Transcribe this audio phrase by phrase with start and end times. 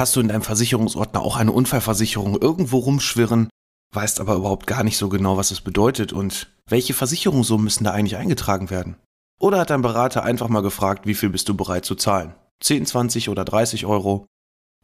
[0.00, 3.50] Hast du in deinem Versicherungsordner auch eine Unfallversicherung irgendwo rumschwirren,
[3.92, 7.90] weißt aber überhaupt gar nicht so genau, was es bedeutet und welche Versicherungssummen müssen da
[7.90, 8.96] eigentlich eingetragen werden?
[9.38, 12.34] Oder hat dein Berater einfach mal gefragt, wie viel bist du bereit zu zahlen?
[12.60, 14.24] 10, 20 oder 30 Euro?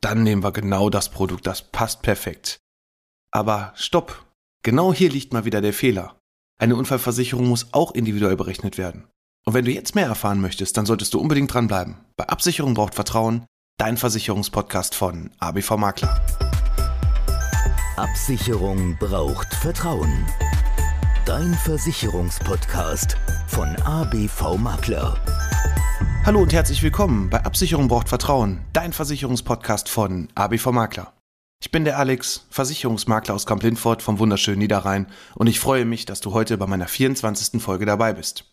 [0.02, 2.58] Dann nehmen wir genau das Produkt, das passt perfekt.
[3.30, 4.26] Aber stopp!
[4.62, 6.18] Genau hier liegt mal wieder der Fehler.
[6.58, 9.08] Eine Unfallversicherung muss auch individuell berechnet werden.
[9.46, 11.96] Und wenn du jetzt mehr erfahren möchtest, dann solltest du unbedingt dranbleiben.
[12.16, 13.46] Bei Absicherung braucht Vertrauen
[13.78, 16.22] dein Versicherungspodcast von ABV Makler.
[17.96, 20.26] Absicherung braucht Vertrauen.
[21.26, 25.20] Dein Versicherungspodcast von ABV Makler.
[26.24, 31.12] Hallo und herzlich willkommen bei Absicherung braucht Vertrauen, dein Versicherungspodcast von ABV Makler.
[31.60, 36.22] Ich bin der Alex, Versicherungsmakler aus Kamp-Lindfort vom wunderschönen Niederrhein und ich freue mich, dass
[36.22, 37.60] du heute bei meiner 24.
[37.60, 38.50] Folge dabei bist.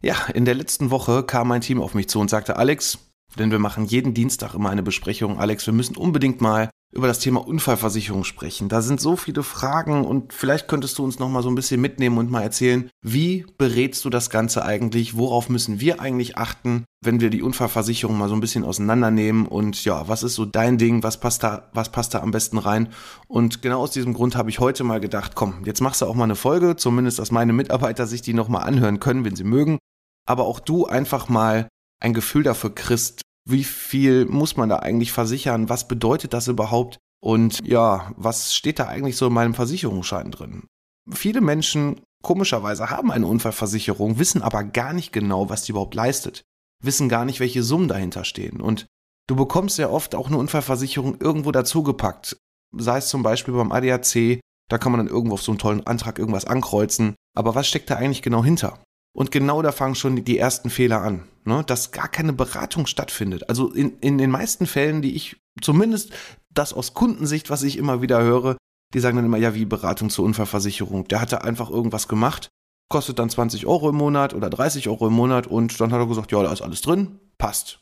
[0.00, 2.98] Ja, in der letzten Woche kam mein Team auf mich zu und sagte, Alex,
[3.38, 5.38] denn wir machen jeden Dienstag immer eine Besprechung.
[5.38, 8.68] Alex, wir müssen unbedingt mal über das Thema Unfallversicherung sprechen.
[8.68, 11.80] Da sind so viele Fragen und vielleicht könntest du uns noch mal so ein bisschen
[11.80, 15.16] mitnehmen und mal erzählen, wie berätst du das Ganze eigentlich?
[15.16, 19.46] Worauf müssen wir eigentlich achten, wenn wir die Unfallversicherung mal so ein bisschen auseinandernehmen?
[19.46, 21.02] Und ja, was ist so dein Ding?
[21.02, 22.88] Was passt da, was passt da am besten rein?
[23.26, 26.14] Und genau aus diesem Grund habe ich heute mal gedacht, komm, jetzt machst du auch
[26.14, 29.44] mal eine Folge, zumindest dass meine Mitarbeiter sich die noch mal anhören können, wenn sie
[29.44, 29.78] mögen.
[30.26, 31.68] Aber auch du einfach mal
[32.04, 36.98] ein Gefühl dafür kriegst, wie viel muss man da eigentlich versichern, was bedeutet das überhaupt?
[37.20, 40.64] Und ja, was steht da eigentlich so in meinem Versicherungsschein drin.
[41.10, 46.42] Viele Menschen komischerweise haben eine Unfallversicherung, wissen aber gar nicht genau, was die überhaupt leistet,
[46.82, 48.60] wissen gar nicht, welche Summen dahinter stehen.
[48.60, 48.86] Und
[49.26, 52.36] du bekommst sehr oft auch eine Unfallversicherung irgendwo dazugepackt,
[52.76, 54.40] sei es zum Beispiel beim ADAC,
[54.70, 57.90] da kann man dann irgendwo auf so einen tollen Antrag irgendwas ankreuzen, aber was steckt
[57.90, 58.82] da eigentlich genau hinter?
[59.16, 61.62] Und genau da fangen schon die ersten Fehler an, ne?
[61.66, 63.48] dass gar keine Beratung stattfindet.
[63.48, 66.12] Also in, in den meisten Fällen, die ich zumindest
[66.50, 68.56] das aus Kundensicht, was ich immer wieder höre,
[68.92, 71.06] die sagen dann immer, ja, wie Beratung zur Unfallversicherung.
[71.08, 72.48] Der hatte einfach irgendwas gemacht,
[72.88, 76.06] kostet dann 20 Euro im Monat oder 30 Euro im Monat und dann hat er
[76.06, 77.80] gesagt, ja, da ist alles drin, passt.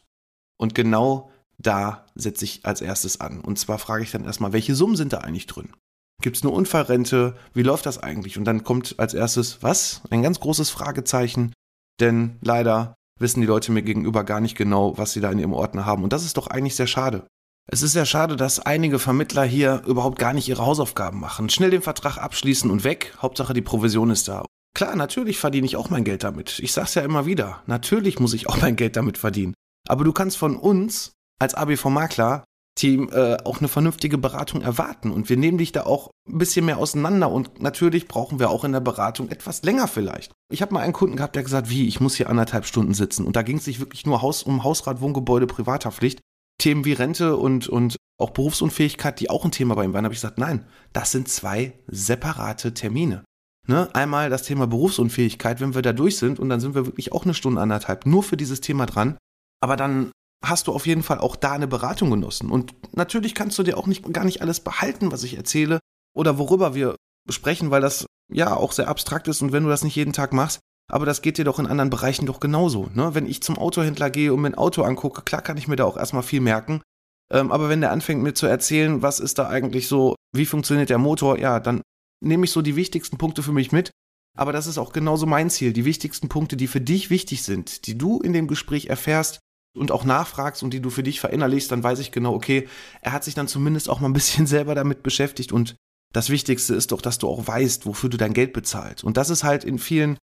[0.58, 3.40] Und genau da setze ich als erstes an.
[3.40, 5.72] Und zwar frage ich dann erstmal, welche Summen sind da eigentlich drin?
[6.22, 7.36] Gibt es eine Unfallrente?
[7.52, 8.38] Wie läuft das eigentlich?
[8.38, 10.02] Und dann kommt als erstes, was?
[10.10, 11.52] Ein ganz großes Fragezeichen,
[12.00, 15.52] denn leider wissen die Leute mir gegenüber gar nicht genau, was sie da in ihrem
[15.52, 16.02] Ordner haben.
[16.02, 17.26] Und das ist doch eigentlich sehr schade.
[17.70, 21.48] Es ist sehr schade, dass einige Vermittler hier überhaupt gar nicht ihre Hausaufgaben machen.
[21.48, 23.14] Schnell den Vertrag abschließen und weg.
[23.20, 24.44] Hauptsache die Provision ist da.
[24.74, 26.58] Klar, natürlich verdiene ich auch mein Geld damit.
[26.58, 27.62] Ich sag's ja immer wieder.
[27.66, 29.54] Natürlich muss ich auch mein Geld damit verdienen.
[29.88, 32.44] Aber du kannst von uns als ABV Makler
[32.74, 35.10] Team äh, auch eine vernünftige Beratung erwarten.
[35.10, 37.30] Und wir nehmen dich da auch ein bisschen mehr auseinander.
[37.30, 40.32] Und natürlich brauchen wir auch in der Beratung etwas länger vielleicht.
[40.50, 43.26] Ich habe mal einen Kunden gehabt, der gesagt, wie, ich muss hier anderthalb Stunden sitzen.
[43.26, 46.20] Und da ging es sich wirklich nur Haus, um Hausrat, Wohngebäude, Privathaftpflicht.
[46.58, 50.14] Themen wie Rente und, und auch Berufsunfähigkeit, die auch ein Thema bei ihm waren, habe
[50.14, 53.24] ich gesagt, nein, das sind zwei separate Termine.
[53.66, 53.88] Ne?
[53.94, 57.24] Einmal das Thema Berufsunfähigkeit, wenn wir da durch sind und dann sind wir wirklich auch
[57.24, 59.16] eine Stunde anderthalb nur für dieses Thema dran.
[59.60, 60.10] Aber dann
[60.42, 62.50] hast du auf jeden Fall auch da eine Beratung genossen.
[62.50, 65.78] Und natürlich kannst du dir auch nicht, gar nicht alles behalten, was ich erzähle
[66.14, 66.96] oder worüber wir
[67.28, 70.32] sprechen, weil das ja auch sehr abstrakt ist und wenn du das nicht jeden Tag
[70.32, 70.60] machst,
[70.90, 72.90] aber das geht dir doch in anderen Bereichen doch genauso.
[72.94, 73.14] Ne?
[73.14, 75.84] Wenn ich zum Autohändler gehe und mir ein Auto angucke, klar kann ich mir da
[75.84, 76.82] auch erstmal viel merken.
[77.32, 80.90] Ähm, aber wenn der anfängt mir zu erzählen, was ist da eigentlich so, wie funktioniert
[80.90, 81.82] der Motor, ja, dann
[82.22, 83.90] nehme ich so die wichtigsten Punkte für mich mit.
[84.36, 85.72] Aber das ist auch genauso mein Ziel.
[85.72, 89.40] Die wichtigsten Punkte, die für dich wichtig sind, die du in dem Gespräch erfährst,
[89.74, 92.68] und auch nachfragst und die du für dich verinnerlichst, dann weiß ich genau, okay,
[93.00, 95.76] er hat sich dann zumindest auch mal ein bisschen selber damit beschäftigt und
[96.12, 99.02] das Wichtigste ist doch, dass du auch weißt, wofür du dein Geld bezahlst.
[99.02, 100.18] Und das ist halt in vielen,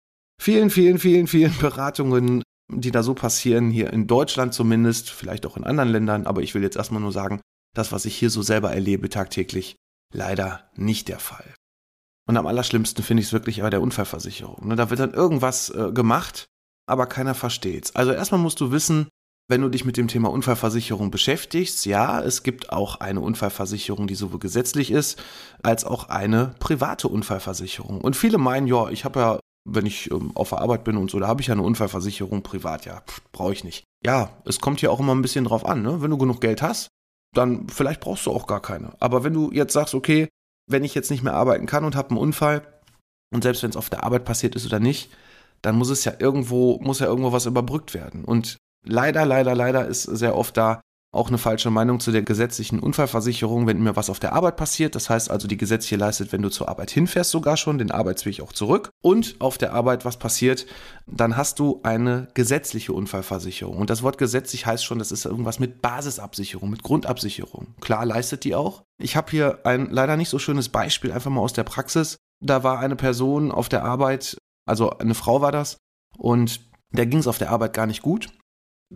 [0.40, 2.42] vielen, vielen, vielen, vielen Beratungen,
[2.72, 6.54] die da so passieren, hier in Deutschland zumindest, vielleicht auch in anderen Ländern, aber ich
[6.54, 7.40] will jetzt erstmal nur sagen,
[7.74, 9.76] das, was ich hier so selber erlebe tagtäglich,
[10.12, 11.54] leider nicht der Fall.
[12.26, 14.68] Und am allerschlimmsten finde ich es wirklich bei der Unfallversicherung.
[14.68, 14.76] Ne?
[14.76, 16.46] Da wird dann irgendwas äh, gemacht,
[16.86, 17.94] aber keiner versteht's.
[17.94, 19.08] Also erstmal musst du wissen,
[19.48, 24.14] wenn du dich mit dem Thema Unfallversicherung beschäftigst, ja, es gibt auch eine Unfallversicherung, die
[24.14, 25.22] sowohl gesetzlich ist,
[25.62, 28.00] als auch eine private Unfallversicherung.
[28.00, 31.10] Und viele meinen, ja, ich habe ja, wenn ich ähm, auf der Arbeit bin und
[31.10, 33.02] so, da habe ich ja eine Unfallversicherung privat, ja,
[33.32, 33.84] brauche ich nicht.
[34.02, 36.00] Ja, es kommt hier auch immer ein bisschen drauf an, ne?
[36.00, 36.88] Wenn du genug Geld hast,
[37.34, 38.94] dann vielleicht brauchst du auch gar keine.
[39.00, 40.28] Aber wenn du jetzt sagst, okay,
[40.70, 42.62] wenn ich jetzt nicht mehr arbeiten kann und habe einen Unfall,
[43.32, 45.10] und selbst wenn es auf der Arbeit passiert ist oder nicht,
[45.60, 48.24] dann muss es ja irgendwo, muss ja irgendwo was überbrückt werden.
[48.24, 50.80] Und leider, leider, leider ist sehr oft da
[51.14, 54.96] auch eine falsche Meinung zu der gesetzlichen Unfallversicherung, wenn mir was auf der Arbeit passiert.
[54.96, 58.40] Das heißt also, die gesetzliche leistet, wenn du zur Arbeit hinfährst, sogar schon den Arbeitsweg
[58.40, 58.90] auch zurück.
[59.00, 60.66] Und auf der Arbeit was passiert,
[61.06, 63.76] dann hast du eine gesetzliche Unfallversicherung.
[63.76, 67.74] Und das Wort gesetzlich heißt schon, das ist irgendwas mit Basisabsicherung, mit Grundabsicherung.
[67.80, 68.82] Klar leistet die auch.
[69.00, 72.16] Ich habe hier ein leider nicht so schönes Beispiel, einfach mal aus der Praxis.
[72.44, 74.36] Da war eine Person auf der Arbeit,
[74.66, 75.76] also eine Frau war das,
[76.18, 76.60] und
[76.90, 78.30] der ging es auf der Arbeit gar nicht gut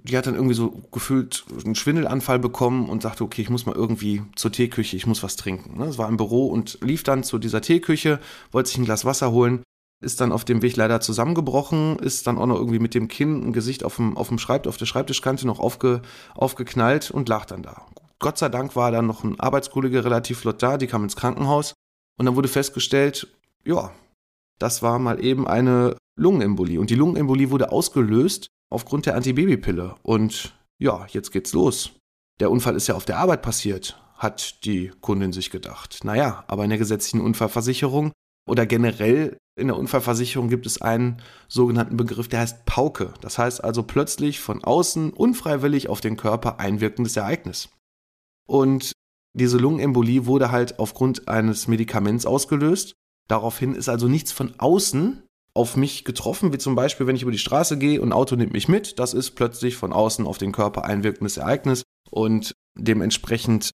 [0.04, 3.74] die hat dann irgendwie so gefühlt einen Schwindelanfall bekommen und sagte, okay, ich muss mal
[3.74, 5.80] irgendwie zur Teeküche, ich muss was trinken.
[5.82, 8.20] Es war im Büro und lief dann zu dieser Teeküche,
[8.52, 9.62] wollte sich ein Glas Wasser holen,
[10.00, 13.48] ist dann auf dem Weg leider zusammengebrochen, ist dann auch noch irgendwie mit dem Kinn
[13.48, 16.02] ein Gesicht auf dem, auf dem Schreibtisch, auf der Schreibtischkante noch aufge,
[16.34, 17.86] aufgeknallt und lag dann da.
[18.18, 21.74] Gott sei Dank war dann noch ein Arbeitskollege relativ flott da, die kam ins Krankenhaus
[22.18, 23.28] und dann wurde festgestellt,
[23.64, 23.92] ja,
[24.58, 26.80] das war mal eben eine Lungenembolie.
[26.80, 29.94] Und die Lungenembolie wurde ausgelöst aufgrund der Antibabypille.
[30.02, 31.92] Und ja, jetzt geht's los.
[32.40, 36.04] Der Unfall ist ja auf der Arbeit passiert, hat die Kundin sich gedacht.
[36.04, 38.12] Naja, aber in der gesetzlichen Unfallversicherung
[38.48, 43.12] oder generell in der Unfallversicherung gibt es einen sogenannten Begriff, der heißt Pauke.
[43.20, 47.68] Das heißt also plötzlich von außen unfreiwillig auf den Körper einwirkendes Ereignis.
[48.46, 48.92] Und
[49.34, 52.94] diese Lungenembolie wurde halt aufgrund eines Medikaments ausgelöst.
[53.28, 55.22] Daraufhin ist also nichts von außen
[55.54, 58.36] auf mich getroffen, wie zum Beispiel, wenn ich über die Straße gehe und ein Auto
[58.36, 58.98] nimmt mich mit.
[58.98, 63.70] Das ist plötzlich von außen auf den Körper einwirkendes Ereignis und dementsprechend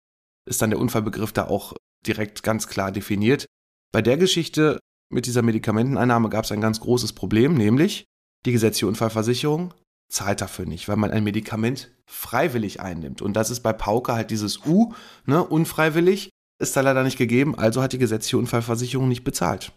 [0.49, 1.75] ist dann der Unfallbegriff da auch
[2.07, 3.47] direkt ganz klar definiert.
[3.93, 4.79] Bei der Geschichte
[5.11, 8.05] mit dieser Medikamenteneinnahme gab es ein ganz großes Problem, nämlich
[8.47, 9.75] die gesetzliche Unfallversicherung
[10.09, 13.23] zahlt dafür nicht, weil man ein Medikament freiwillig einnimmt.
[13.23, 14.93] Und das ist bei Pauke halt dieses U,
[15.25, 16.31] ne, unfreiwillig,
[16.61, 19.73] ist da leider nicht gegeben, also hat die gesetzliche Unfallversicherung nicht bezahlt.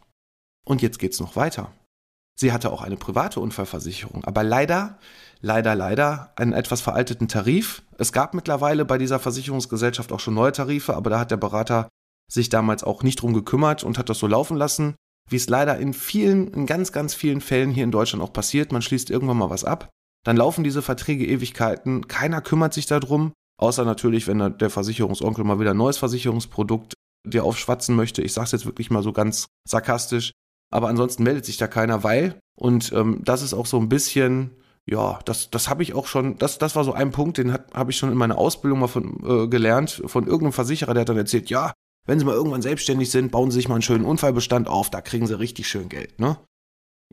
[0.65, 1.71] Und jetzt geht's noch weiter.
[2.37, 4.99] Sie hatte auch eine private Unfallversicherung, aber leider,
[5.41, 7.83] leider, leider einen etwas veralteten Tarif.
[7.97, 11.87] Es gab mittlerweile bei dieser Versicherungsgesellschaft auch schon neue Tarife, aber da hat der Berater
[12.31, 14.95] sich damals auch nicht drum gekümmert und hat das so laufen lassen,
[15.29, 18.71] wie es leider in vielen, in ganz, ganz vielen Fällen hier in Deutschland auch passiert.
[18.71, 19.89] Man schließt irgendwann mal was ab,
[20.25, 25.59] dann laufen diese Verträge Ewigkeiten, keiner kümmert sich darum, außer natürlich, wenn der Versicherungsonkel mal
[25.59, 26.95] wieder ein neues Versicherungsprodukt
[27.25, 28.21] dir aufschwatzen möchte.
[28.21, 30.31] Ich sage es jetzt wirklich mal so ganz sarkastisch,
[30.71, 34.51] aber ansonsten meldet sich da keiner, weil, und ähm, das ist auch so ein bisschen,
[34.85, 37.91] ja, das, das habe ich auch schon, das, das war so ein Punkt, den habe
[37.91, 41.17] ich schon in meiner Ausbildung mal von, äh, gelernt, von irgendeinem Versicherer, der hat dann
[41.17, 41.73] erzählt, ja,
[42.05, 45.01] wenn Sie mal irgendwann selbstständig sind, bauen Sie sich mal einen schönen Unfallbestand auf, da
[45.01, 46.37] kriegen Sie richtig schön Geld, ne?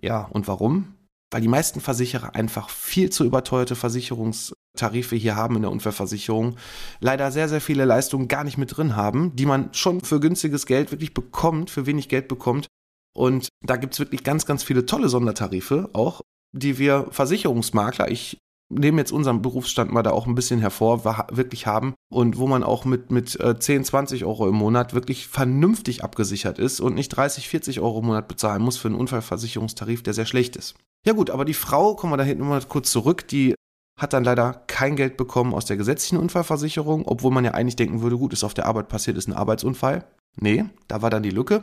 [0.01, 0.95] Ja, und warum?
[1.31, 6.57] Weil die meisten Versicherer einfach viel zu überteuerte Versicherungstarife hier haben in der Unfallversicherung,
[7.01, 10.67] leider sehr, sehr viele Leistungen gar nicht mit drin haben, die man schon für günstiges
[10.67, 12.67] Geld wirklich bekommt, für wenig Geld bekommt
[13.15, 16.23] und da gibt's wirklich ganz, ganz viele tolle Sondertarife auch,
[16.53, 18.39] die wir Versicherungsmakler, ich
[18.73, 22.63] nehme jetzt unseren Berufsstand mal da auch ein bisschen hervor, wirklich haben und wo man
[22.63, 27.11] auch mit, mit 10, äh, 20 Euro im Monat wirklich vernünftig abgesichert ist und nicht
[27.11, 30.75] 30, 40 Euro im Monat bezahlen muss für einen Unfallversicherungstarif, der sehr schlecht ist.
[31.07, 33.55] Ja gut, aber die Frau, kommen wir da hinten mal kurz zurück, die
[34.01, 38.01] hat dann leider kein Geld bekommen aus der gesetzlichen Unfallversicherung, obwohl man ja eigentlich denken
[38.01, 40.05] würde, gut, ist auf der Arbeit passiert, ist ein Arbeitsunfall.
[40.41, 41.63] Nee, da war dann die Lücke.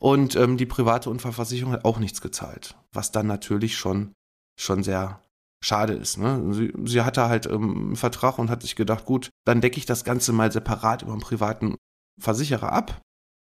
[0.00, 4.14] Und ähm, die private Unfallversicherung hat auch nichts gezahlt, was dann natürlich schon,
[4.58, 5.22] schon sehr
[5.62, 6.16] schade ist.
[6.16, 6.54] Ne?
[6.54, 9.84] Sie, sie hatte halt ähm, einen Vertrag und hat sich gedacht, gut, dann decke ich
[9.84, 11.76] das Ganze mal separat über einen privaten
[12.18, 13.02] Versicherer ab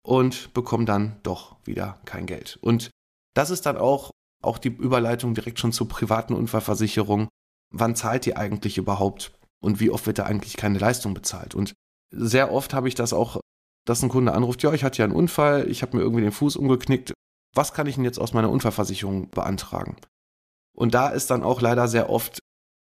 [0.03, 2.59] und bekomme dann doch wieder kein Geld.
[2.63, 2.91] Und
[3.35, 4.11] das ist dann auch,
[4.43, 7.29] auch die Überleitung direkt schon zur privaten Unfallversicherung.
[7.71, 11.55] Wann zahlt die eigentlich überhaupt und wie oft wird da eigentlich keine Leistung bezahlt?
[11.55, 11.75] Und
[12.11, 13.39] sehr oft habe ich das auch
[13.89, 16.33] dass ein Kunde anruft, ja, ich hatte ja einen Unfall, ich habe mir irgendwie den
[16.33, 17.15] Fuß umgeknickt,
[17.55, 19.97] was kann ich denn jetzt aus meiner Unfallversicherung beantragen?
[20.77, 22.39] Und da ist dann auch leider sehr oft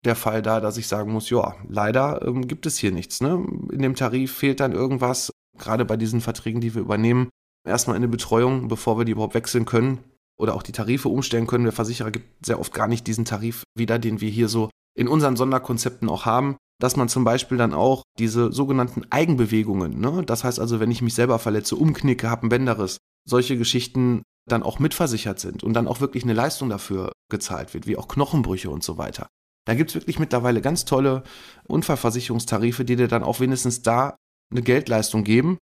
[0.05, 3.21] der Fall da, dass ich sagen muss, ja, leider ähm, gibt es hier nichts.
[3.21, 3.45] Ne?
[3.73, 7.29] In dem Tarif fehlt dann irgendwas, gerade bei diesen Verträgen, die wir übernehmen,
[7.67, 9.99] erstmal in der Betreuung, bevor wir die überhaupt wechseln können
[10.39, 11.65] oder auch die Tarife umstellen können.
[11.65, 15.09] Der Versicherer gibt sehr oft gar nicht diesen Tarif wieder, den wir hier so in
[15.09, 20.23] unseren Sonderkonzepten auch haben dass man zum Beispiel dann auch diese sogenannten Eigenbewegungen, ne?
[20.25, 24.63] das heißt also, wenn ich mich selber verletze, umknicke, habe einen Bänderriss, solche Geschichten dann
[24.63, 28.71] auch mitversichert sind und dann auch wirklich eine Leistung dafür gezahlt wird, wie auch Knochenbrüche
[28.71, 29.29] und so weiter.
[29.67, 31.23] Da gibt es wirklich mittlerweile ganz tolle
[31.67, 34.17] Unfallversicherungstarife, die dir dann auch wenigstens da
[34.51, 35.59] eine Geldleistung geben.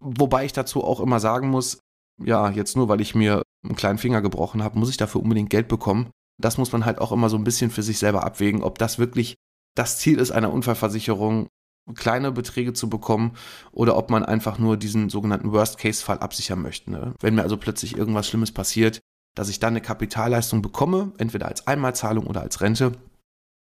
[0.00, 1.80] Wobei ich dazu auch immer sagen muss,
[2.22, 5.48] ja, jetzt nur weil ich mir einen kleinen Finger gebrochen habe, muss ich dafür unbedingt
[5.48, 6.10] Geld bekommen.
[6.38, 8.98] Das muss man halt auch immer so ein bisschen für sich selber abwägen, ob das
[8.98, 9.36] wirklich
[9.74, 11.48] das Ziel ist einer Unfallversicherung,
[11.94, 13.32] kleine Beträge zu bekommen
[13.72, 16.90] oder ob man einfach nur diesen sogenannten Worst-Case-Fall absichern möchte.
[16.90, 17.14] Ne?
[17.20, 19.00] Wenn mir also plötzlich irgendwas Schlimmes passiert,
[19.34, 22.92] dass ich dann eine Kapitalleistung bekomme, entweder als Einmalzahlung oder als Rente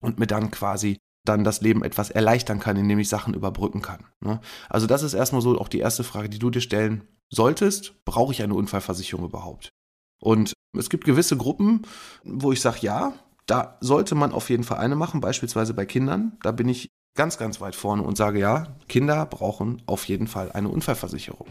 [0.02, 4.06] und mir dann quasi dann das Leben etwas erleichtern kann, indem ich Sachen überbrücken kann.
[4.22, 4.40] Ne?
[4.70, 8.04] Also das ist erstmal so auch die erste Frage, die du dir stellen solltest.
[8.06, 9.70] Brauche ich eine Unfallversicherung überhaupt?
[10.22, 11.82] Und es gibt gewisse Gruppen,
[12.24, 13.14] wo ich sage, ja,
[13.48, 16.38] da sollte man auf jeden Fall eine machen, beispielsweise bei Kindern.
[16.44, 20.51] Da bin ich ganz, ganz weit vorne und sage, ja, Kinder brauchen auf jeden Fall
[20.51, 21.48] eine Unfallversicherung.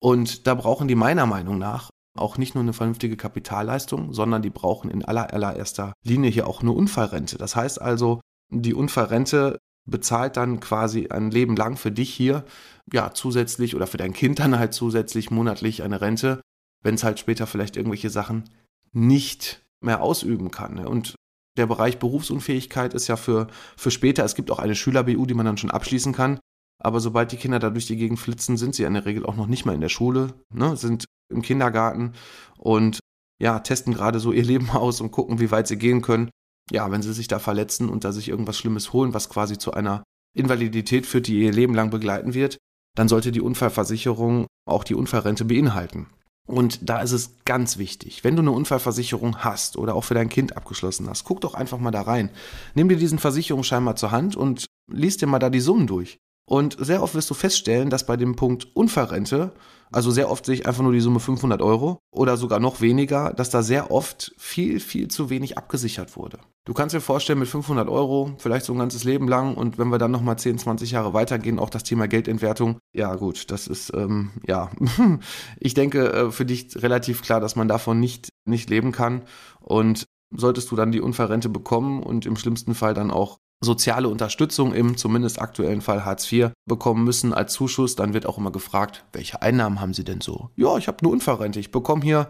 [0.00, 4.50] Und da brauchen die meiner Meinung nach auch nicht nur eine vernünftige Kapitalleistung, sondern die
[4.50, 7.38] brauchen in aller, allererster Linie hier auch eine Unfallrente.
[7.38, 8.20] Das heißt also,
[8.50, 9.58] die Unfallrente
[9.88, 12.44] bezahlt dann quasi ein Leben lang für dich hier,
[12.92, 16.40] ja, zusätzlich oder für dein Kind dann halt zusätzlich monatlich eine Rente,
[16.82, 18.50] wenn es halt später vielleicht irgendwelche Sachen
[18.92, 20.74] nicht mehr ausüben kann.
[20.74, 20.88] Ne?
[20.88, 21.14] Und
[21.56, 25.46] der Bereich Berufsunfähigkeit ist ja für, für später, es gibt auch eine Schüler-BU, die man
[25.46, 26.38] dann schon abschließen kann.
[26.82, 29.36] Aber sobald die Kinder da durch die Gegend flitzen, sind sie in der Regel auch
[29.36, 30.76] noch nicht mal in der Schule, ne?
[30.76, 32.14] sind im Kindergarten
[32.58, 33.00] und
[33.40, 36.30] ja, testen gerade so ihr Leben aus und gucken, wie weit sie gehen können.
[36.70, 39.72] Ja, wenn sie sich da verletzen und da sich irgendwas Schlimmes holen, was quasi zu
[39.72, 40.04] einer
[40.36, 42.58] Invalidität führt, die ihr Leben lang begleiten wird,
[42.96, 46.06] dann sollte die Unfallversicherung auch die Unfallrente beinhalten.
[46.46, 50.28] Und da ist es ganz wichtig, wenn du eine Unfallversicherung hast oder auch für dein
[50.28, 52.30] Kind abgeschlossen hast, guck doch einfach mal da rein.
[52.74, 56.18] Nimm dir diesen Versicherungsschein mal zur Hand und lies dir mal da die Summen durch.
[56.48, 59.52] Und sehr oft wirst du feststellen, dass bei dem Punkt Unfallrente,
[59.92, 63.32] also sehr oft sehe ich einfach nur die Summe 500 Euro oder sogar noch weniger,
[63.32, 66.38] dass da sehr oft viel, viel zu wenig abgesichert wurde.
[66.64, 69.88] Du kannst dir vorstellen, mit 500 Euro, vielleicht so ein ganzes Leben lang und wenn
[69.88, 73.92] wir dann nochmal 10, 20 Jahre weitergehen, auch das Thema Geldentwertung, ja gut, das ist,
[73.94, 74.70] ähm, ja,
[75.58, 79.22] ich denke äh, für dich relativ klar, dass man davon nicht, nicht leben kann
[79.60, 84.72] und solltest du dann die Unfallrente bekommen und im schlimmsten Fall dann auch soziale Unterstützung
[84.72, 89.04] im zumindest aktuellen Fall Hartz IV bekommen müssen als Zuschuss, dann wird auch immer gefragt,
[89.12, 90.50] welche Einnahmen haben Sie denn so?
[90.56, 91.60] Ja, ich habe eine Unfallrente.
[91.60, 92.28] Ich bekomme hier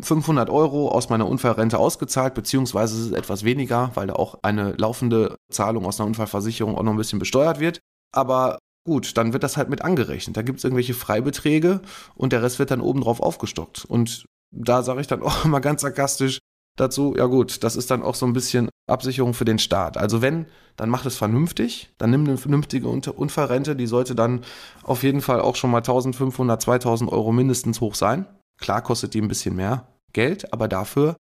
[0.00, 4.72] 500 Euro aus meiner Unfallrente ausgezahlt, beziehungsweise es ist etwas weniger, weil da auch eine
[4.72, 7.78] laufende Zahlung aus einer Unfallversicherung auch noch ein bisschen besteuert wird.
[8.12, 10.36] Aber gut, dann wird das halt mit angerechnet.
[10.36, 11.80] Da gibt es irgendwelche Freibeträge
[12.16, 13.84] und der Rest wird dann obendrauf aufgestockt.
[13.84, 16.38] Und da sage ich dann auch immer ganz sarkastisch,
[16.76, 19.96] dazu, ja gut, das ist dann auch so ein bisschen Absicherung für den Staat.
[19.96, 24.42] Also wenn, dann macht es vernünftig, dann nimm eine vernünftige Unfallrente, die sollte dann
[24.82, 28.26] auf jeden Fall auch schon mal 1500, 2000 Euro mindestens hoch sein.
[28.60, 31.16] Klar kostet die ein bisschen mehr Geld, aber dafür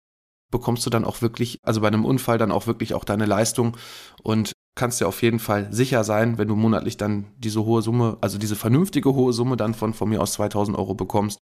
[0.51, 3.77] bekommst du dann auch wirklich, also bei einem Unfall dann auch wirklich auch deine Leistung
[4.23, 8.17] und kannst dir auf jeden Fall sicher sein, wenn du monatlich dann diese hohe Summe,
[8.21, 11.37] also diese vernünftige hohe Summe dann von von mir aus 2000 Euro bekommst,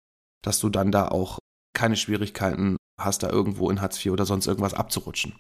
[0.45, 1.39] dass du dann da auch
[1.75, 5.35] keine Schwierigkeiten hast, da irgendwo in Hartz IV oder sonst irgendwas abzurutschen.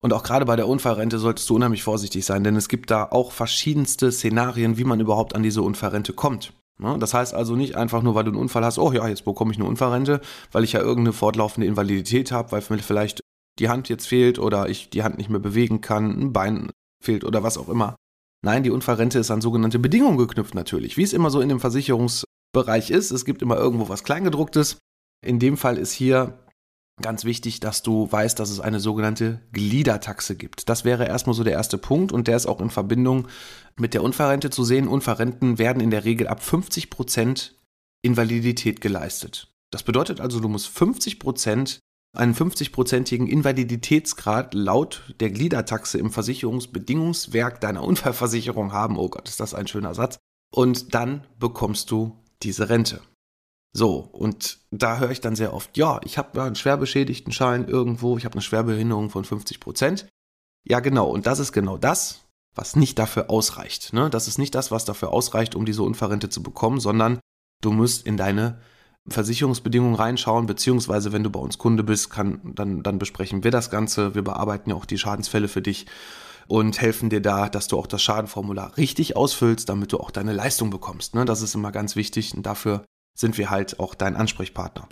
[0.00, 3.04] Und auch gerade bei der Unfallrente solltest du unheimlich vorsichtig sein, denn es gibt da
[3.04, 6.52] auch verschiedenste Szenarien, wie man überhaupt an diese Unfallrente kommt.
[6.78, 6.96] Ne?
[7.00, 9.52] Das heißt also nicht einfach nur, weil du einen Unfall hast, oh ja, jetzt bekomme
[9.52, 10.20] ich eine Unfallrente,
[10.52, 13.20] weil ich ja irgendeine fortlaufende Invalidität habe, weil mir vielleicht
[13.58, 16.70] die Hand jetzt fehlt oder ich die Hand nicht mehr bewegen kann, ein Bein
[17.02, 17.96] fehlt oder was auch immer.
[18.44, 21.58] Nein, die Unfallrente ist an sogenannte Bedingungen geknüpft natürlich, wie es immer so in dem
[21.58, 23.10] Versicherungsbereich ist.
[23.10, 24.78] Es gibt immer irgendwo was Kleingedrucktes.
[25.26, 26.38] In dem Fall ist hier
[27.02, 30.68] ganz wichtig, dass du weißt, dass es eine sogenannte Gliedertaxe gibt.
[30.68, 33.28] Das wäre erstmal so der erste Punkt und der ist auch in Verbindung
[33.76, 34.88] mit der Unfallrente zu sehen.
[34.88, 37.54] Unfallrenten werden in der Regel ab 50 Prozent
[38.02, 39.48] Invalidität geleistet.
[39.70, 41.80] Das bedeutet also, du musst 50 Prozent
[42.16, 48.96] einen 50-prozentigen Invaliditätsgrad laut der Gliedertaxe im Versicherungsbedingungswerk deiner Unfallversicherung haben.
[48.96, 50.18] Oh Gott, ist das ein schöner Satz.
[50.50, 53.02] Und dann bekommst du diese Rente.
[53.72, 57.68] So, und da höre ich dann sehr oft, ja, ich habe einen schwer beschädigten Schein
[57.68, 60.08] irgendwo, ich habe eine Schwerbehinderung von 50 Prozent.
[60.66, 63.92] Ja, genau, und das ist genau das, was nicht dafür ausreicht.
[63.92, 64.10] Ne?
[64.10, 67.20] Das ist nicht das, was dafür ausreicht, um diese Unfallrente zu bekommen, sondern
[67.62, 68.60] du musst in deine
[69.08, 73.70] Versicherungsbedingungen reinschauen, beziehungsweise wenn du bei uns Kunde bist, kann, dann, dann besprechen wir das
[73.70, 74.14] Ganze.
[74.14, 75.86] Wir bearbeiten ja auch die Schadensfälle für dich
[76.46, 80.32] und helfen dir da, dass du auch das Schadenformular richtig ausfüllst, damit du auch deine
[80.32, 81.14] Leistung bekommst.
[81.14, 81.24] Ne?
[81.24, 82.84] Das ist immer ganz wichtig und dafür
[83.18, 84.88] sind wir halt auch dein Ansprechpartner.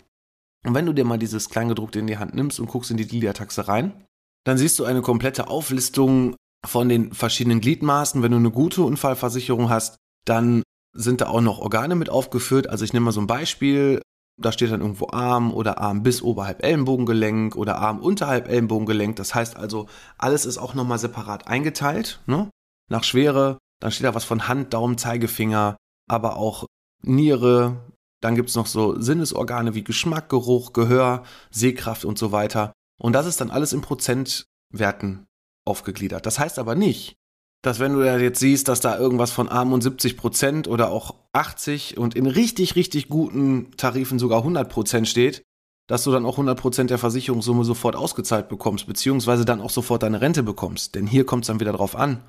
[0.65, 3.07] Und wenn du dir mal dieses Kleingedruckte in die Hand nimmst und guckst in die
[3.07, 4.05] Gliedertaxe rein,
[4.45, 8.23] dann siehst du eine komplette Auflistung von den verschiedenen Gliedmaßen.
[8.23, 12.69] Wenn du eine gute Unfallversicherung hast, dann sind da auch noch Organe mit aufgeführt.
[12.69, 14.01] Also ich nehme mal so ein Beispiel.
[14.39, 19.17] da steht dann irgendwo Arm oder Arm bis oberhalb Ellenbogengelenk oder Arm unterhalb Ellenbogengelenk.
[19.17, 19.87] Das heißt also,
[20.19, 22.51] alles ist auch nochmal separat eingeteilt, ne?
[22.91, 25.77] Nach Schwere, dann steht da was von Hand, Daumen, Zeigefinger,
[26.09, 26.67] aber auch
[27.03, 27.79] Niere,
[28.21, 32.73] dann gibt es noch so Sinnesorgane wie Geschmack, Geruch, Gehör, Sehkraft und so weiter.
[32.99, 35.27] Und das ist dann alles in Prozentwerten
[35.65, 36.27] aufgegliedert.
[36.27, 37.17] Das heißt aber nicht,
[37.63, 40.91] dass wenn du ja jetzt siehst, dass da irgendwas von Arm und 70 Prozent oder
[40.91, 45.43] auch 80 und in richtig, richtig guten Tarifen sogar 100 Prozent steht,
[45.87, 50.03] dass du dann auch 100 Prozent der Versicherungssumme sofort ausgezahlt bekommst, beziehungsweise dann auch sofort
[50.03, 50.95] deine Rente bekommst.
[50.95, 52.23] Denn hier kommt es dann wieder drauf an,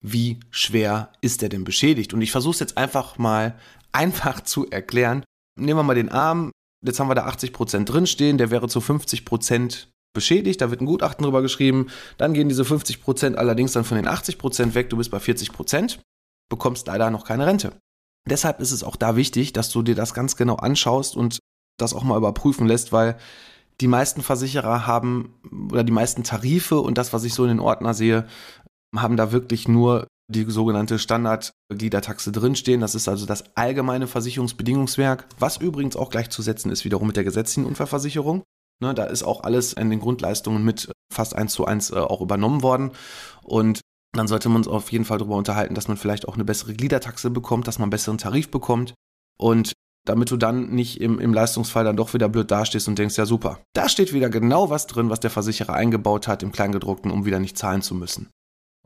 [0.00, 2.12] wie schwer ist der denn beschädigt.
[2.14, 3.56] Und ich versuche es jetzt einfach mal
[3.92, 5.24] einfach zu erklären.
[5.58, 6.50] Nehmen wir mal den Arm.
[6.84, 8.38] Jetzt haben wir da 80 Prozent drinstehen.
[8.38, 12.64] Der wäre zu 50 Prozent beschädigt, da wird ein Gutachten drüber geschrieben, dann gehen diese
[12.64, 16.00] 50 Prozent allerdings dann von den 80 Prozent weg, du bist bei 40 Prozent,
[16.48, 17.76] bekommst leider noch keine Rente.
[18.30, 21.40] Deshalb ist es auch da wichtig, dass du dir das ganz genau anschaust und
[21.78, 23.18] das auch mal überprüfen lässt, weil
[23.80, 25.34] die meisten Versicherer haben
[25.70, 28.26] oder die meisten Tarife und das, was ich so in den Ordner sehe,
[28.96, 32.80] haben da wirklich nur die sogenannte Standardgliedertaxe drinstehen.
[32.80, 37.66] Das ist also das allgemeine Versicherungsbedingungswerk, was übrigens auch gleichzusetzen ist wiederum mit der gesetzlichen
[37.66, 38.42] Unfallversicherung.
[38.80, 42.20] Ne, da ist auch alles in den Grundleistungen mit fast eins zu eins äh, auch
[42.20, 42.90] übernommen worden.
[43.42, 43.80] Und
[44.12, 46.74] dann sollte man uns auf jeden Fall darüber unterhalten, dass man vielleicht auch eine bessere
[46.74, 48.94] Gliedertaxe bekommt, dass man einen besseren Tarif bekommt.
[49.38, 49.72] Und
[50.06, 53.26] damit du dann nicht im, im Leistungsfall dann doch wieder blöd dastehst und denkst, ja
[53.26, 57.24] super, da steht wieder genau was drin, was der Versicherer eingebaut hat im Kleingedruckten, um
[57.24, 58.30] wieder nicht zahlen zu müssen.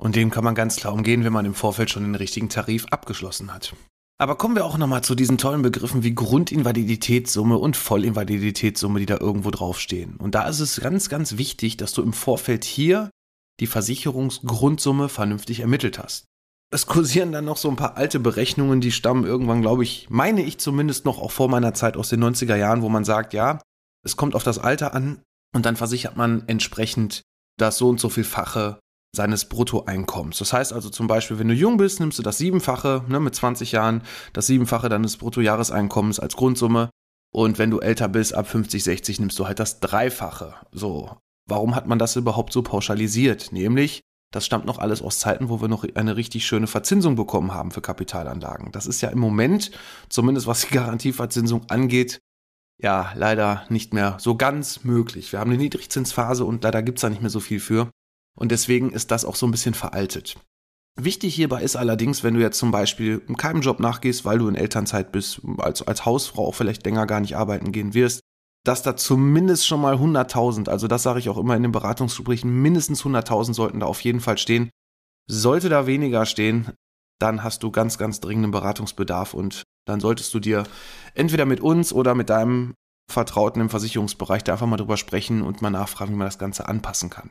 [0.01, 2.87] Und dem kann man ganz klar umgehen, wenn man im Vorfeld schon den richtigen Tarif
[2.87, 3.75] abgeschlossen hat.
[4.21, 9.19] Aber kommen wir auch nochmal zu diesen tollen Begriffen wie Grundinvaliditätssumme und Vollinvaliditätssumme, die da
[9.19, 10.17] irgendwo draufstehen.
[10.17, 13.11] Und da ist es ganz, ganz wichtig, dass du im Vorfeld hier
[13.61, 16.25] die Versicherungsgrundsumme vernünftig ermittelt hast.
[16.71, 20.43] Es kursieren dann noch so ein paar alte Berechnungen, die stammen irgendwann, glaube ich, meine
[20.43, 23.61] ich zumindest noch auch vor meiner Zeit aus den 90er Jahren, wo man sagt, ja,
[24.05, 25.23] es kommt auf das Alter an
[25.55, 27.23] und dann versichert man entsprechend
[27.57, 28.81] das so und so vielfache
[29.19, 30.39] seines Bruttoeinkommens.
[30.39, 33.35] Das heißt also zum Beispiel, wenn du jung bist, nimmst du das Siebenfache ne, mit
[33.35, 36.89] 20 Jahren, das Siebenfache deines Bruttojahreseinkommens als Grundsumme.
[37.35, 40.55] Und wenn du älter bist, ab 50, 60, nimmst du halt das Dreifache.
[40.71, 43.51] So, warum hat man das überhaupt so pauschalisiert?
[43.51, 47.53] Nämlich, das stammt noch alles aus Zeiten, wo wir noch eine richtig schöne Verzinsung bekommen
[47.53, 48.71] haben für Kapitalanlagen.
[48.71, 49.73] Das ist ja im Moment,
[50.09, 52.21] zumindest was die Garantieverzinsung angeht,
[52.81, 55.33] ja, leider nicht mehr so ganz möglich.
[55.33, 57.91] Wir haben eine Niedrigzinsphase und leider gibt's da nicht mehr so viel für.
[58.39, 60.37] Und deswegen ist das auch so ein bisschen veraltet.
[61.01, 64.55] Wichtig hierbei ist allerdings, wenn du jetzt zum Beispiel keinem Job nachgehst, weil du in
[64.57, 68.21] Elternzeit bist, als, als Hausfrau auch vielleicht länger gar nicht arbeiten gehen wirst,
[68.65, 72.51] dass da zumindest schon mal 100.000, also das sage ich auch immer in den Beratungsgesprächen,
[72.51, 74.71] mindestens 100.000 sollten da auf jeden Fall stehen.
[75.31, 76.73] Sollte da weniger stehen,
[77.21, 80.65] dann hast du ganz, ganz dringenden Beratungsbedarf und dann solltest du dir
[81.15, 82.75] entweder mit uns oder mit deinem
[83.11, 86.69] Vertrauten im Versicherungsbereich da einfach mal drüber sprechen und mal nachfragen, wie man das Ganze
[86.69, 87.31] anpassen kann.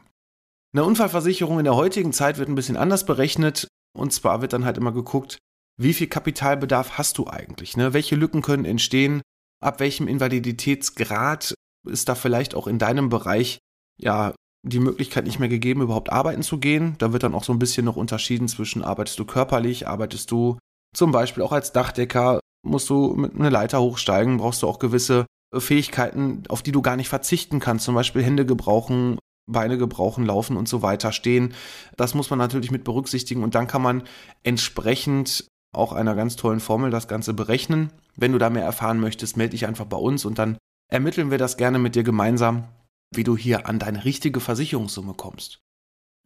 [0.77, 3.67] Eine Unfallversicherung in der heutigen Zeit wird ein bisschen anders berechnet.
[3.97, 5.39] Und zwar wird dann halt immer geguckt,
[5.75, 7.75] wie viel Kapitalbedarf hast du eigentlich?
[7.77, 7.93] Ne?
[7.93, 9.23] Welche Lücken können entstehen?
[9.59, 11.55] Ab welchem Invaliditätsgrad
[11.89, 13.57] ist da vielleicht auch in deinem Bereich
[13.99, 16.93] ja die Möglichkeit nicht mehr gegeben, überhaupt arbeiten zu gehen?
[16.99, 20.59] Da wird dann auch so ein bisschen noch unterschieden zwischen arbeitest du körperlich, arbeitest du
[20.95, 25.25] zum Beispiel auch als Dachdecker, musst du mit einer Leiter hochsteigen, brauchst du auch gewisse
[25.57, 30.57] Fähigkeiten, auf die du gar nicht verzichten kannst, zum Beispiel Hände gebrauchen, Beine gebrauchen, laufen
[30.57, 31.53] und so weiter stehen.
[31.95, 34.03] Das muss man natürlich mit berücksichtigen und dann kann man
[34.43, 37.91] entsprechend auch einer ganz tollen Formel das Ganze berechnen.
[38.15, 40.57] Wenn du da mehr erfahren möchtest, melde dich einfach bei uns und dann
[40.91, 42.65] ermitteln wir das gerne mit dir gemeinsam,
[43.13, 45.60] wie du hier an deine richtige Versicherungssumme kommst.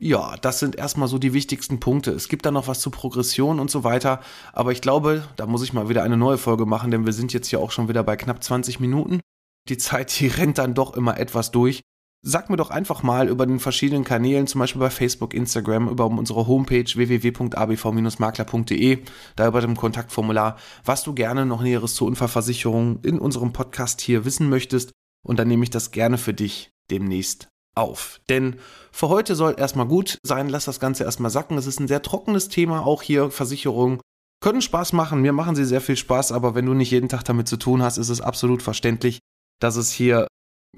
[0.03, 2.09] Ja, das sind erstmal so die wichtigsten Punkte.
[2.11, 5.61] Es gibt da noch was zu Progression und so weiter, aber ich glaube, da muss
[5.61, 8.03] ich mal wieder eine neue Folge machen, denn wir sind jetzt hier auch schon wieder
[8.03, 9.21] bei knapp 20 Minuten.
[9.69, 11.81] Die Zeit, die rennt dann doch immer etwas durch.
[12.23, 16.05] Sag mir doch einfach mal über den verschiedenen Kanälen, zum Beispiel bei Facebook, Instagram, über
[16.05, 18.99] unsere Homepage www.abv-makler.de,
[19.35, 24.23] da über dem Kontaktformular, was du gerne noch Näheres zur Unfallversicherung in unserem Podcast hier
[24.23, 24.91] wissen möchtest.
[25.23, 28.21] Und dann nehme ich das gerne für dich demnächst auf.
[28.29, 28.57] Denn
[28.91, 31.57] für heute soll erstmal gut sein, lass das Ganze erstmal sacken.
[31.57, 33.99] Es ist ein sehr trockenes Thema, auch hier Versicherungen
[34.41, 37.23] können Spaß machen, mir machen sie sehr viel Spaß, aber wenn du nicht jeden Tag
[37.23, 39.19] damit zu tun hast, ist es absolut verständlich,
[39.59, 40.27] dass es hier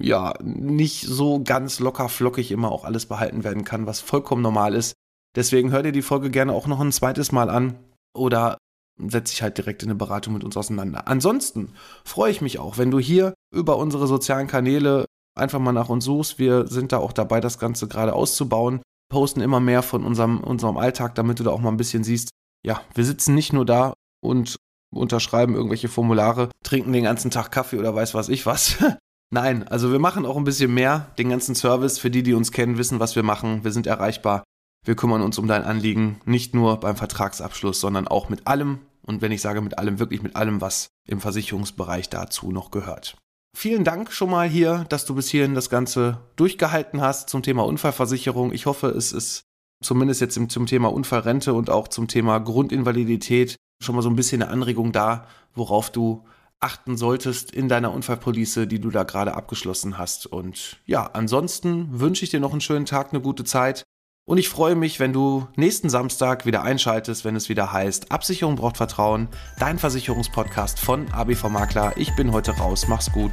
[0.00, 4.74] ja, nicht so ganz locker flockig immer auch alles behalten werden kann, was vollkommen normal
[4.74, 4.94] ist.
[5.36, 7.76] Deswegen hör dir die Folge gerne auch noch ein zweites Mal an
[8.16, 8.58] oder
[8.98, 11.08] setz dich halt direkt in eine Beratung mit uns auseinander.
[11.08, 11.72] Ansonsten
[12.04, 16.04] freue ich mich auch, wenn du hier über unsere sozialen Kanäle einfach mal nach uns
[16.04, 16.38] suchst.
[16.38, 20.76] Wir sind da auch dabei, das Ganze gerade auszubauen, posten immer mehr von unserem, unserem
[20.76, 22.30] Alltag, damit du da auch mal ein bisschen siehst,
[22.64, 24.56] ja, wir sitzen nicht nur da und
[24.94, 28.76] unterschreiben irgendwelche Formulare, trinken den ganzen Tag Kaffee oder weiß was ich was.
[29.30, 31.12] Nein, also wir machen auch ein bisschen mehr.
[31.18, 33.64] Den ganzen Service, für die, die uns kennen, wissen, was wir machen.
[33.64, 34.44] Wir sind erreichbar.
[34.84, 38.80] Wir kümmern uns um dein Anliegen, nicht nur beim Vertragsabschluss, sondern auch mit allem.
[39.02, 43.16] Und wenn ich sage mit allem, wirklich mit allem, was im Versicherungsbereich dazu noch gehört.
[43.56, 47.64] Vielen Dank schon mal hier, dass du bis hierhin das Ganze durchgehalten hast zum Thema
[47.64, 48.52] Unfallversicherung.
[48.52, 49.44] Ich hoffe, es ist
[49.82, 54.42] zumindest jetzt zum Thema Unfallrente und auch zum Thema Grundinvalidität schon mal so ein bisschen
[54.42, 56.24] eine Anregung da, worauf du
[56.60, 60.26] achten solltest in deiner Unfallpolice, die du da gerade abgeschlossen hast.
[60.26, 63.84] Und ja, ansonsten wünsche ich dir noch einen schönen Tag, eine gute Zeit.
[64.26, 68.56] Und ich freue mich, wenn du nächsten Samstag wieder einschaltest, wenn es wieder heißt, Absicherung
[68.56, 71.92] braucht Vertrauen, dein Versicherungspodcast von ABV Makler.
[71.96, 73.32] Ich bin heute raus, mach's gut.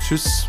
[0.00, 0.48] Tschüss.